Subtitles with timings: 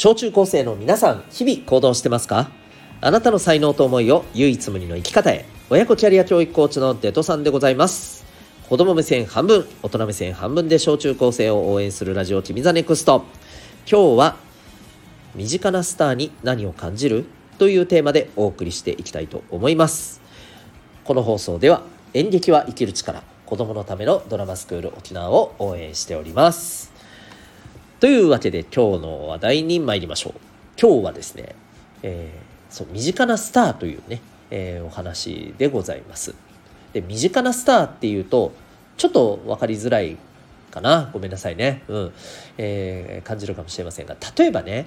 [0.00, 2.52] 小中高生の皆さん、日々行動してますか？
[3.00, 5.44] あなたの才能と思いを唯一無二の生き方へ。
[5.70, 8.24] 親子キャリア教育コーチのデトさんでございます。
[8.68, 13.24] 子供目線半分、大人目線半分で小中高生を応援するラジオ君 the NEXT。
[13.90, 14.36] 今日は、
[15.34, 17.24] 身近なスターに何を感じる？
[17.58, 20.20] というテーマでお送りしていきたいと思います。
[21.02, 21.82] この放送では、
[22.14, 26.96] 演劇は生きる力、子供のためのドラマスクール沖縄を応援しております。
[28.00, 30.32] というわけで今日の話題に参りましょう。
[30.80, 31.56] 今日はですね、
[32.04, 34.20] えー、そう身近なスターというね、
[34.52, 36.36] えー、お話でございます。
[36.92, 38.52] で身近なスターっていうと
[38.98, 40.16] ちょっと分かりづらい
[40.70, 41.10] かな。
[41.12, 42.12] ごめんなさいね、うん。
[42.56, 44.86] えー、感じるかもしれませんが例えばね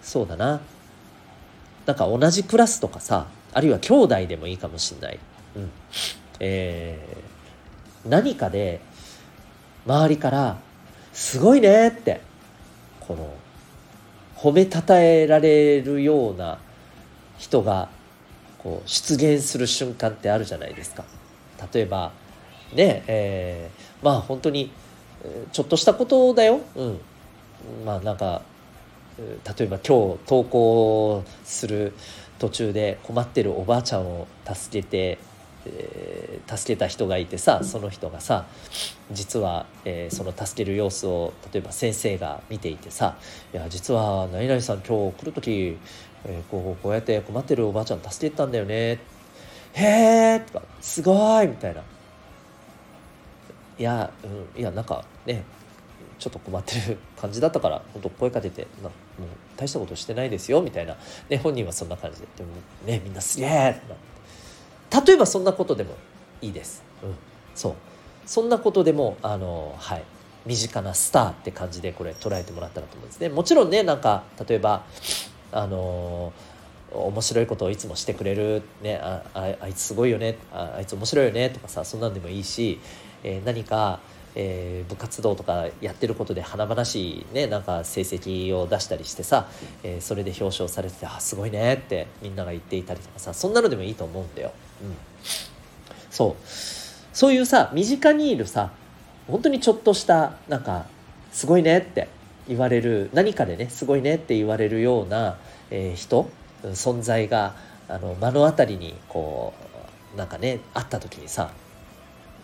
[0.00, 0.60] そうだな。
[1.84, 5.18] なんか同じクラスとかさあるいは兄弟でもいいかもしんない、
[5.56, 5.70] うん。
[6.38, 8.80] えー、何かで
[9.84, 10.58] 周りから
[11.12, 12.20] 「すごいね」って
[13.12, 13.34] この
[14.36, 16.58] 褒めたたえられるような
[17.38, 17.88] 人が
[18.58, 21.04] こう出現する瞬間ってあるじゃないですか。
[21.72, 22.12] 例えば
[22.72, 24.72] ねえー、まあ本当に
[25.52, 26.60] ちょっとしたことだよ。
[26.74, 27.00] うん、
[27.84, 28.42] まあなんか
[29.18, 31.92] 例えば今日登校する
[32.38, 35.18] 途中で困ってるおばあちゃんを助けて
[35.66, 38.46] えー、助けた人がいてさその人がさ
[39.10, 43.16] 実は、えー、その助ける様子を例えば先生が見ていてさ
[43.54, 45.76] 「いや実は何々さん今日来る時、
[46.24, 48.98] えー、こうこうやって困ってるおばあちゃん助けてたんだよね」
[49.74, 51.82] へえとか「すごい!」みたいな
[53.78, 55.44] 「いや、うん、いやなんかね
[56.18, 58.92] ちょっと困ってる感じだったから本当声かけてなもう
[59.56, 60.96] 大したことしてないですよ」みたいな、
[61.28, 62.50] ね、本人はそんな感じででも
[62.86, 64.11] ねみんなすげえってなって。
[65.06, 65.94] 例えばそんなことでも
[66.40, 66.82] いいです。
[67.02, 67.14] うん、
[67.54, 67.74] そう
[68.26, 70.04] そんなことでもあのはい
[70.44, 73.28] 身近なスターって感じでこれ捉えてもらったらと思うんですね。
[73.28, 74.84] もちろんねなんか例えば
[75.52, 76.32] あの
[76.92, 82.80] 面白いことをいつもしてくれる、ね、ああいつすごいよねあいつ面白いよねとかさそんなんでもいいし、
[83.24, 84.00] えー、何か
[84.34, 89.48] えー、部活動とかやってることで華々しいねなんか成績を出したりしてさ、
[89.82, 94.52] えー、それで表彰されてて「あすごいね」ってみんなが言っていたりとかさそんなのでもいいと思うんだよ。
[94.82, 94.96] うん、
[96.10, 96.46] そう
[97.12, 98.70] そういうさ身近にいるさ
[99.28, 100.86] 本当にちょっとしたなんか
[101.32, 102.08] 「すごいね」って
[102.48, 105.38] 言われる何かでね「すごいね」って言われるような、
[105.70, 106.28] えー、人
[106.64, 107.54] 存在が
[107.88, 109.52] あの目の当たりにこ
[110.14, 111.50] うなんかねあった時にさ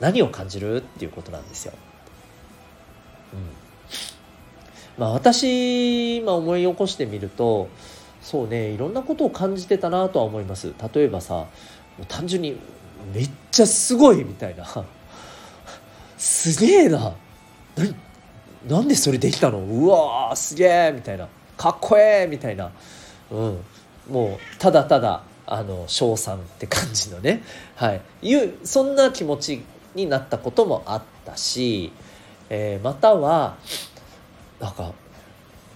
[0.01, 1.73] 何を感じるっていうことなんですよ。
[3.33, 7.69] うん、まあ私今思い起こしてみると
[8.23, 10.73] そうねいろんなことを感じてたなとは思います。
[10.95, 11.47] 例えばさ
[12.09, 12.59] 単純に
[13.15, 14.67] めっちゃすごいみたいな。
[16.17, 17.15] すげえな。
[18.69, 19.59] なんでそれできたの？
[19.61, 21.29] うわーすげえみたいな。
[21.57, 22.71] かっこええみたいな、
[23.33, 23.59] うん、
[24.09, 27.43] もうただただあの称賛って感じのね、
[27.75, 29.63] はい、いうそんな気持ち
[29.95, 31.93] になったこともあったし、
[32.51, 33.57] えー、または
[34.61, 34.93] なんか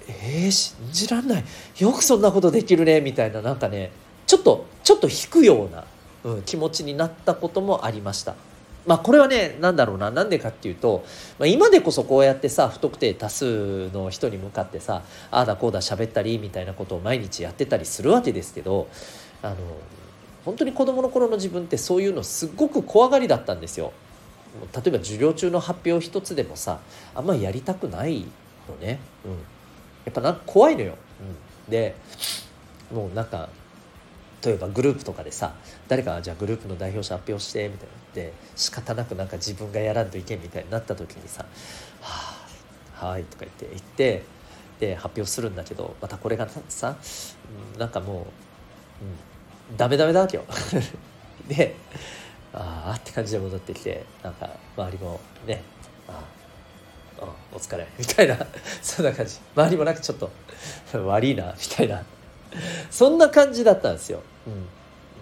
[0.08, 1.44] えー、信じらんない
[1.78, 3.90] よくそんなことできるねみたいななんかね
[4.26, 5.84] ちょっとちょっと引くような、
[6.24, 8.34] うん、気持ちになったこともありました。
[8.84, 11.04] まあこれはね何だろうななんでかっていうと、
[11.38, 18.88] まあ、今でこそこうやってさ不特定多数の人に向かってさああだこうだ喋ったりみたいなことを毎日やってたりするわけですけど
[19.40, 19.56] あの
[20.44, 23.92] 本当に子どもの頃の自分ってそういうのすっごく怖がりだったんですよ。
[24.74, 26.80] 例えば授業中の発表一つでもさ
[27.14, 28.26] あんまりやりたくない
[28.68, 29.36] のね、うん、や
[30.10, 30.94] っぱなんか怖いのよ。
[31.66, 31.94] うん、で
[32.92, 33.48] もうなんか
[34.44, 35.54] 例えばグループとかでさ
[35.88, 38.02] 誰かじゃあグループの代表者発表してみたいな。
[38.14, 41.46] で仕方なくなんか自分がやらんといけんみたいになった時にさ
[42.02, 42.36] 「は
[43.00, 44.22] あはい」とか言って言って
[44.80, 46.96] で発表するんだけどまたこれがさ
[47.78, 48.26] なんかもう、うん、
[49.76, 50.44] ダメダメだわけよ。
[51.48, 51.74] で
[52.52, 55.62] ああって感じで戻ってきてなんか周りもね
[56.06, 56.22] あ
[57.20, 58.36] あお疲れみたいな
[58.82, 59.38] そんな感じ。
[59.56, 60.30] 周りもなんかちょっと
[61.06, 62.02] 悪いなみたいな。
[62.90, 64.50] そんな感じだったんですよ、う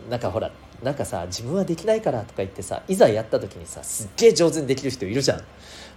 [0.09, 0.51] ん、なんかほら
[0.83, 5.43] なんかさ自分はできないからとか言ってさいざやった時にさすっげえ上手にできる人いるじゃん、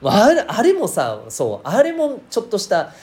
[0.01, 2.93] まあ、あれあれもさそうあれもちょっとした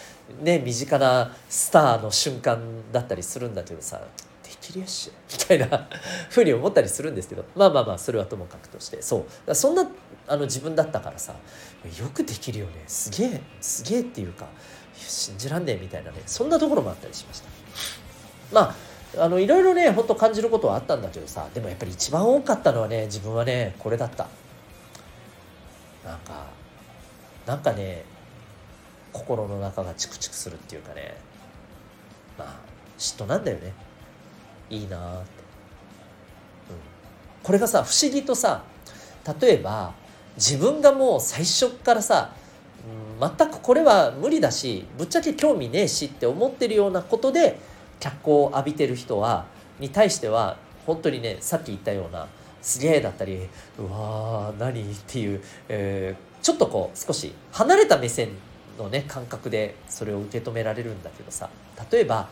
[0.42, 2.60] ね身近なスターの瞬間
[2.92, 4.00] だったりするんだけどさ
[4.70, 5.10] きりやし。
[5.32, 5.88] みたいな
[6.28, 7.44] ふうに思ったりするんですけど。
[7.54, 9.02] まあまあまあそれはともかくとして。
[9.02, 9.54] そう。
[9.54, 9.86] そんな
[10.28, 11.34] あの自分だったからさ
[11.98, 12.84] よくできるよね。
[12.86, 14.46] すげえすげえっていうか
[14.94, 16.22] 信じらんねえみたいなね。
[16.26, 17.48] そんなところもあったりしました。
[18.52, 18.74] ま
[19.16, 24.28] ああのいろいろねほんと感じることはあったんだけどさでもやっぱり一番多かったのはね自分はねこれだった。
[26.04, 26.46] なんか
[27.46, 28.04] なんかね
[29.12, 31.16] 心の中がチクチクするっていうかね。
[32.38, 32.56] まあ
[32.98, 33.72] 嫉妬なんだよね。
[34.70, 35.30] いいなって、
[36.70, 36.76] うん、
[37.42, 38.62] これがさ不思議とさ
[39.40, 39.92] 例えば
[40.36, 42.32] 自分がもう最初からさ、
[43.20, 47.58] うん、全くこれは無理だしぶっちゃけ興味ねえしって思ってるようなことで
[47.98, 49.46] 脚光を浴びてる人は
[49.78, 50.56] に対しては
[50.86, 52.28] 本当にねさっき言ったような
[52.62, 58.30] すげえだったりうわー何っていう、えー、ちょっとこう少し離れた目線
[58.78, 61.50] のね感覚でそれを受け止められるんだけどさ。
[61.90, 62.28] 例えば、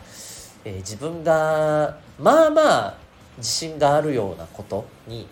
[0.65, 2.97] えー、自分がまあまあ
[3.37, 5.27] 自信があるようなことに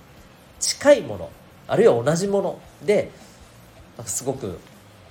[0.60, 1.30] 近いもの
[1.68, 3.12] あるいは同じもので
[3.98, 4.60] なんかすごく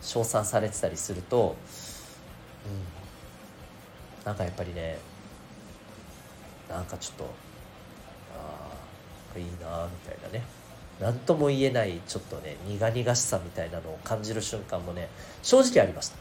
[0.00, 1.56] 称賛されてたりすると、
[2.66, 4.98] うん、なんかやっぱりね
[6.68, 7.24] なんかちょっと
[8.36, 8.72] あ
[9.34, 10.44] あいいなみたいなね。
[10.98, 15.10] 何とも言えないちょっとね苦々しさみたいなのを感じる瞬間もね
[15.42, 16.16] 正直ありました。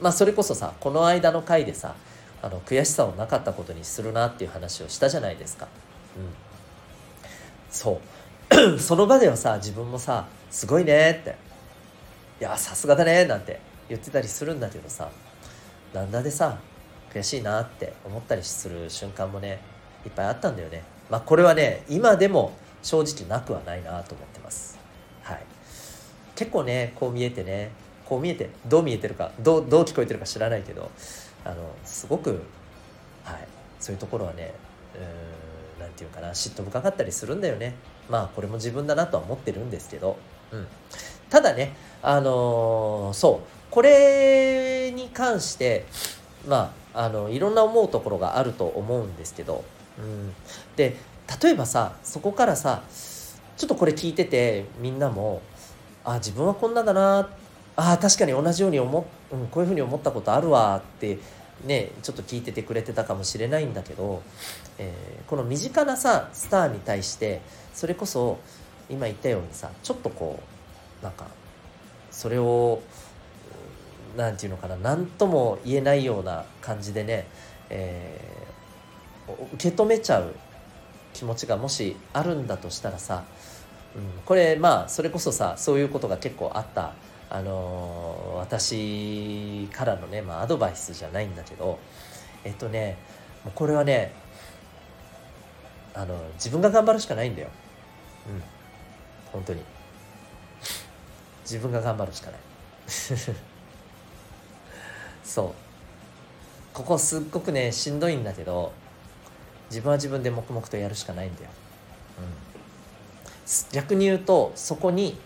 [0.00, 1.94] まあそれこそさこの間の回でさ
[2.42, 5.68] あの悔しさをなかったことにするなっていう話をしたじゃないですか。
[6.16, 6.28] うん。
[7.70, 8.00] そ
[8.72, 8.78] う。
[8.78, 11.34] その場ではさ自分もさ「すごいね」って
[12.40, 15.10] 「いやさすがだね」なんて言ってたりするんだけどさ
[15.92, 16.58] なんだでさ
[17.12, 19.60] 悔しいなって思ったりする瞬間もね
[20.04, 20.84] いっぱいあったんだよね。
[21.10, 22.52] まあこれはね今でも
[22.82, 24.78] 正直なくはないなと思ってます。
[25.22, 25.42] はい。
[26.36, 27.72] 結構ねこう見えてね
[28.04, 30.90] こう見えてどう見えてるかどうどう聞こえてるか知らないけど
[31.46, 32.42] あのすごく
[33.24, 33.48] はい
[33.78, 34.52] そういうところはね
[34.94, 34.98] う
[35.78, 37.74] ん何て言うかな嫉妬深かったりするんだよね。
[38.10, 40.16] まあこれも自分だなとは思ってるんですけど、
[40.52, 40.66] うん、
[41.30, 45.86] ただねあのー、そうこれに関して
[46.46, 49.64] まああのいろんな思うところがあると思うんですけど、
[49.98, 50.32] うん、
[50.76, 50.96] で
[51.42, 52.82] 例えばさそこからさ
[53.56, 55.42] ちょっとこれ聞いててみんなも
[56.04, 57.28] あ自分はこんなだな
[57.76, 61.18] あ確かに同じように思、うん、こういうふうに思ったことあるわって
[61.64, 64.22] ねちょっと聞いててくれてたかもしれないんだけど、
[64.78, 67.40] えー、この身近なさスターに対して
[67.74, 68.38] それこそ
[68.88, 70.40] 今言ったようにさちょっとこ
[71.00, 71.26] うなんか
[72.10, 72.82] それを
[74.16, 77.26] 何て言うのかな何とも言えないような感じでね、
[77.68, 80.34] えー、受け止めちゃう
[81.12, 83.24] 気持ちがもしあるんだとしたらさ、
[83.94, 86.92] うん、これまあそれこそさそういうことが結構あった、
[87.28, 91.78] あの、私からのね、まあ、アドバイスじゃないんだけど
[92.44, 92.96] えっとね
[93.54, 94.12] これはね
[95.94, 97.48] あの自分が頑張るしかないんだよ。
[98.28, 98.42] うん。
[99.32, 99.62] 本当に。
[101.42, 102.40] 自分が頑張るしかない。
[105.24, 105.54] そう。
[106.76, 108.72] ここすっごくねしんどいんだけど
[109.70, 111.50] 自分は自分で黙々とやるしかないんだよ、
[112.18, 115.16] うん、逆に言うとそこに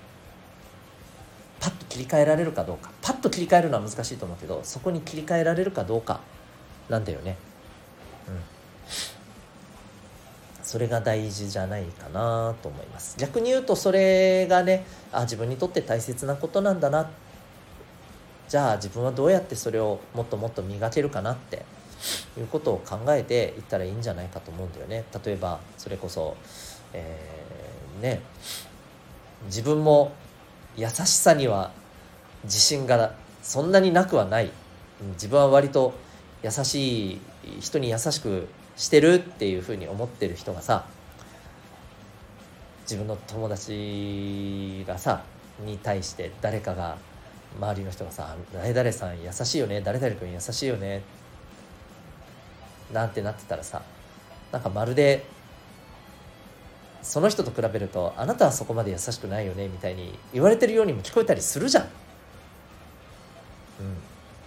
[1.60, 2.90] パッと切り替えられるかどうか。
[3.02, 6.20] パッと切り替えるのは難しいと思うけどそこに切り替えられるかどうか
[6.88, 7.36] なんだよね。
[8.28, 8.40] うん。
[10.64, 13.16] それが大事じゃないかなと思います。
[13.18, 17.10] 逆に言うとそれがねあ自分にとって大切なことなんだな。
[18.48, 21.64] じゃあ自分はどうやってそれをもっともっと磨けるかなって。
[22.38, 25.04] いうことを考えていったらいいんじゃないかと思うんだよね。
[25.24, 26.34] 例えばそれこそ、
[26.92, 28.22] えー、ね。
[29.46, 30.12] 自分も
[30.76, 31.72] 優しさには
[32.44, 34.50] 自信がそんなになくはない。
[35.12, 35.94] 自分は割と
[36.42, 37.20] 優しい
[37.60, 40.86] 人に優しくしてるっていうふうに思ってる人がさ
[42.82, 45.22] 自分の友達がさ
[45.64, 46.96] に対して誰かが
[47.58, 51.02] 周りの人がさ「誰々さん優しいよね誰々君優しいよね」
[52.92, 53.82] なんてなってたらさ
[54.50, 55.24] なんかまるで
[57.02, 61.84] その人と比べるとあなたはそこまで優しくないよねみたいに言われてるようにも聞こえたりするじゃん。
[61.84, 61.90] うん、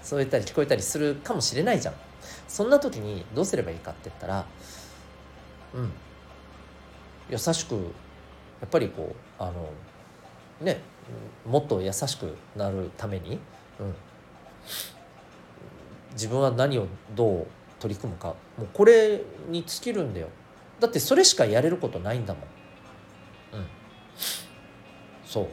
[0.04, 1.94] そう言ったり聞こえたりするかもしれないじゃん。
[2.48, 4.46] そんな時にどうすればいいかって言ったら
[5.74, 5.92] うん。
[7.30, 7.80] 優しくや
[8.68, 9.70] っぱりこうあの
[10.62, 10.82] ね
[11.46, 13.40] もっと優しくなるために、
[13.80, 13.96] うん、
[16.12, 17.48] 自分は何をどう
[17.80, 18.36] 取り組むか。
[18.58, 20.28] もうこれに尽きるんだよ。
[20.84, 22.44] だってそれしかやれることないんだもん。
[22.44, 22.46] う
[23.62, 23.66] ん。
[25.26, 25.48] そう。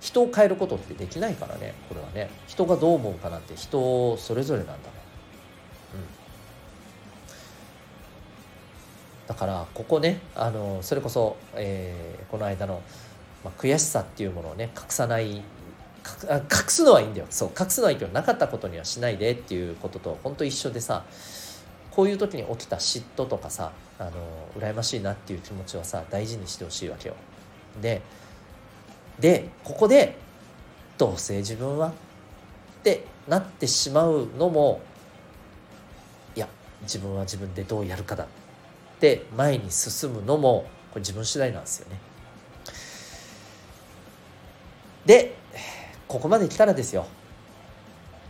[0.00, 2.30] 人を変えることってできないからねこれはね。
[2.46, 4.90] 人がどう思うかなんて人それぞれなんだもん、うん、
[9.26, 12.80] だからここねあのそれこそ、えー、この間の
[13.44, 15.42] まあ、悔しさっていうものをね隠さない隠
[16.68, 17.26] すのはいいんだよ。
[17.30, 21.04] そう隠すのはいいけどなかったことにはしないでっていうことと本当一緒でさ
[21.98, 24.12] こういう時に起きた嫉妬とかさあの
[24.56, 27.16] 羨ましいなっていう気持ちはさ大事にしてほしいわけよ
[27.82, 28.02] で
[29.18, 30.16] でここで
[30.96, 31.92] どうせ自分はっ
[32.84, 34.80] てなってしまうのも
[36.36, 36.46] いや
[36.82, 38.26] 自分は自分でどうやるかだっ
[39.00, 41.98] て前に進むのもこれ自分次第なんですよね。
[45.04, 45.34] で
[46.06, 47.08] ここまで来たらですよ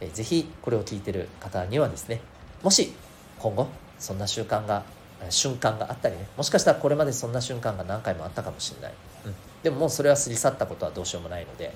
[0.01, 2.23] えぜひこれを聞いてる方にはですね
[2.63, 2.95] もし
[3.39, 3.69] 今後
[3.99, 4.85] そんな習慣が
[5.31, 6.29] 瞬間があったりね。
[6.37, 8.93] もしかしたらこれまでそんな瞬間が何回もあったかもしれない、
[9.27, 11.75] うん、でももうそれは過ぎ去ったことはどうしようもないので、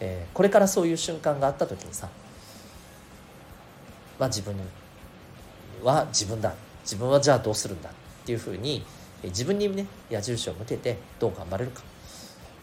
[0.00, 2.08] えー、これからそういう瞬間があった時にさ
[4.18, 4.54] まあ自分
[5.82, 6.54] は自分だ。
[6.82, 7.90] 自分はじゃあどうするんだ。
[7.90, 7.92] っ
[8.24, 8.84] ていうふうに
[9.22, 11.82] 自分にね矢印を向けてどう頑張れるか、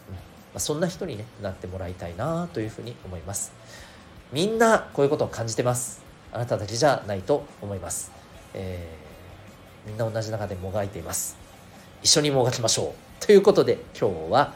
[0.08, 0.14] うん。
[0.14, 0.20] ま
[0.56, 3.52] あ、そんな人に、ね、なってもらいたいなというふうに思います。
[4.32, 6.02] みんなこういうことを感じてます。
[6.32, 8.10] あなただけじゃないと思います、
[8.56, 9.06] えー
[9.88, 11.36] みんな同じ中でもがいています
[12.02, 14.52] 一緒にもがきましょうということで今日は、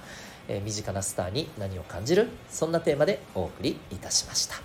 [0.49, 2.29] えー、身近なスターに何を感じる？
[2.51, 4.57] そんなテーマでお送りいたしました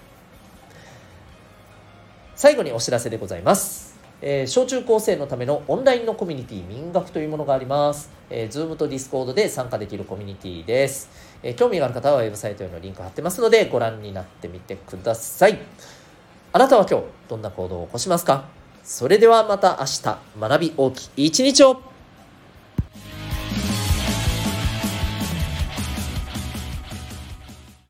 [2.36, 8.10] 最後にお知らせでございますえー、小中高生のためのオンラインのコミュニティ民学というものがあります。
[8.30, 11.10] えー、Zoom と Discord で参加できるコミュニティです。
[11.44, 15.60] えー、興味がある方はウェブサイトへのリンク貼ってますのでご覧になってみてください。
[16.54, 18.46] あなたは今日どんな行動を起こしますか？
[18.86, 21.95] それではまた明日学び大きい一日を。